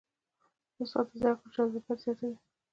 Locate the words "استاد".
0.81-1.05